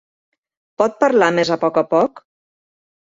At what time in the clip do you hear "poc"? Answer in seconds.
1.67-1.81, 1.95-2.25